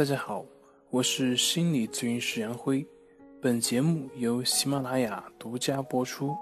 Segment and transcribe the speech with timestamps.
[0.00, 0.46] 大家好，
[0.88, 2.86] 我是心理咨询师杨辉，
[3.38, 6.34] 本节目由喜马拉雅独家播出。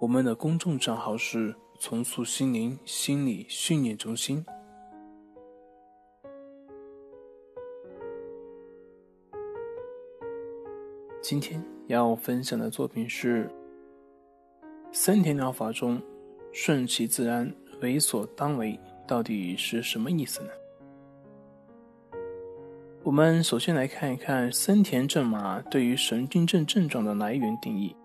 [0.00, 4.42] 我们的公众账号是“重塑心灵心理训练中心”。
[11.22, 13.48] 今天要分享的作品是
[14.90, 16.02] 森田疗法中
[16.50, 18.76] “顺其自然，为所当为”
[19.06, 20.50] 到底是什么意思呢？
[23.02, 27.96] 我们首先来看一看森田正马对于神经症症状的来源定义。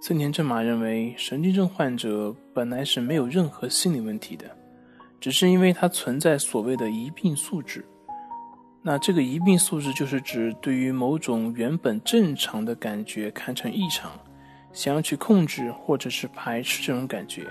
[0.00, 4.46] 森田正马认为，神经症患者本来是没有任何心理问题的，
[5.20, 7.84] 只是因为他存在所谓的疑病素质。
[8.80, 14.10] 那这个疑病素质就是指对于某种原本正常的感觉看成异常，
[14.72, 17.46] 想要去控制或者是排斥这种感觉。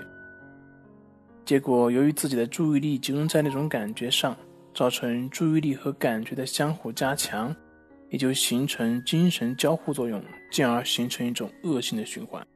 [1.44, 4.36] 结果由于自己的注意力集中在那种感觉上。
[4.74, 7.54] 造成注意力和感觉的相互加强，
[8.10, 12.46] 也就形成精神交互作用，进而形成一种恶性的循环。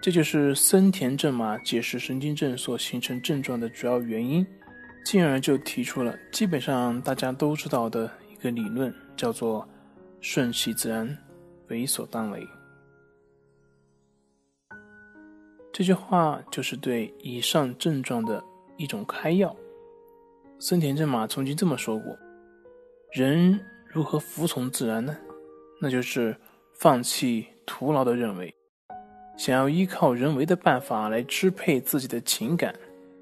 [0.00, 4.46] 这就是森田正马解释神经症所形成症状的主要原因，
[5.04, 9.68] 进而就提出了基本上大家都知道的一个理论，叫做
[10.20, 11.16] “顺其自然，
[11.68, 12.46] 为所当为”。
[15.72, 18.42] 这句话就是对以上症状的
[18.76, 19.54] 一种开药。
[20.58, 22.16] 森田正马曾经这么说过
[23.12, 25.14] ：“人如何服从自然呢？
[25.82, 26.34] 那就是
[26.72, 28.52] 放弃徒劳的认为。
[29.36, 32.74] 想要依靠人为的办法来支配自己的情感，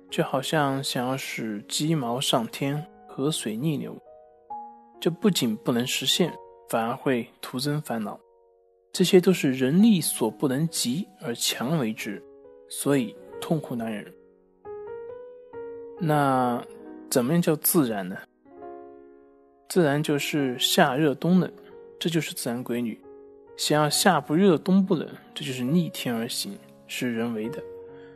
[0.08, 4.00] 就好像想要使鸡毛上天，河水逆流。
[5.00, 6.32] 这不仅不能实现，
[6.68, 8.18] 反而会徒增烦恼。
[8.92, 12.22] 这些都是人力所不能及而强为之，
[12.68, 14.06] 所以痛苦难忍。
[16.00, 16.64] 那？”
[17.10, 18.16] 怎么样叫自然呢？
[19.68, 21.50] 自然就是夏热冬冷，
[21.98, 23.00] 这就是自然规律。
[23.56, 26.56] 想要夏不热冬不冷，这就是逆天而行，
[26.86, 27.62] 是人为的。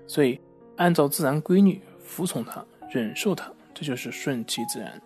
[0.06, 0.38] 所以，
[0.76, 5.00] 按照自然规律，服从它，忍受它，这就是顺其自然。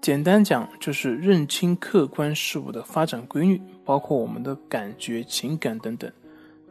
[0.00, 6.10] 简单讲，就是认清客观事物的发展规律，包括我们的感觉、情感等等，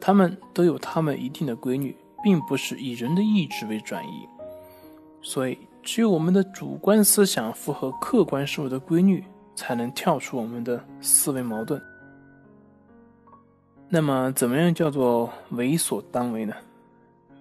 [0.00, 4.28] 它们都有它们一定的规律，并不是以人的意志为转移。
[5.20, 5.58] 所以。
[5.84, 9.22] 只有我们的主观思想符合客观事物的规律，
[9.54, 11.80] 才能跳出我们的思维矛盾。
[13.86, 16.54] 那么，怎么样叫做为所当为呢？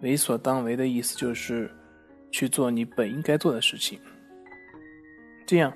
[0.01, 1.71] 为所当为的意思就是
[2.31, 3.97] 去做你本应该做的事情。
[5.45, 5.73] 这样，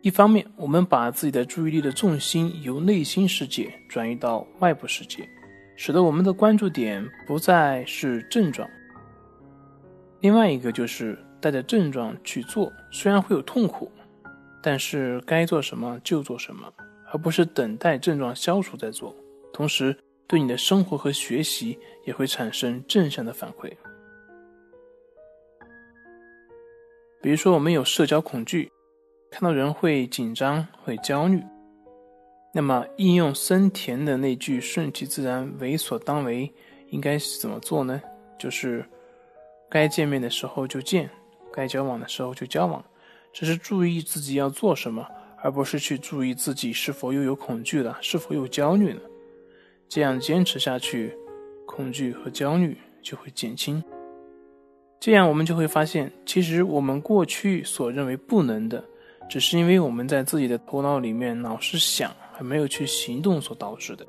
[0.00, 5.28] 一方面我们把自己的注意力的重心由内心世界转移到外部世界，
[5.74, 8.66] 使得我们的关注点不再是症状。
[10.20, 11.18] 另外一个就是。
[11.46, 13.88] 带着症状去做，虽然会有痛苦，
[14.60, 16.68] 但是该做什么就做什么，
[17.12, 19.14] 而不是等待症状消除再做。
[19.52, 19.96] 同时，
[20.26, 23.70] 对你的生活和学习也会产生正向的反馈。
[27.22, 28.68] 比如说，我们有社交恐惧，
[29.30, 31.40] 看到人会紧张、会焦虑，
[32.52, 36.52] 那么应用森田的那句“顺其自然，为所当为”，
[36.90, 38.02] 应该是怎么做呢？
[38.36, 38.84] 就是
[39.70, 41.08] 该见面的时候就见。
[41.56, 42.84] 该交往的时候就交往，
[43.32, 45.08] 只是注意自己要做什么，
[45.42, 49.00] 而不是去注意自己是否又有恐惧了，是否有焦虑了。
[49.88, 51.16] 这样坚持下去，
[51.66, 53.82] 恐惧和焦虑就会减轻。
[55.00, 58.84] 这样我们就会发现，其实我们过去所认为不能的，
[59.28, 64.06] 只是因为我们在自己的头脑里面老是想，而没有去行动所导致的。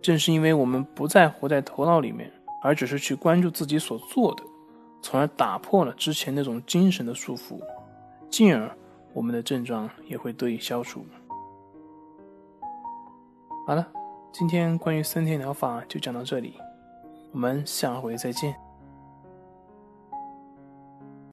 [0.00, 4.42] 正是因为我们不再活在头脑里面，而只是去关注自己所做的。
[5.02, 7.60] 从而打破了之前那种精神的束缚，
[8.28, 8.70] 进而
[9.12, 11.04] 我们的症状也会得以消除。
[13.66, 13.86] 好了，
[14.32, 16.54] 今天关于森田疗法就讲到这里，
[17.32, 18.69] 我们下回再见。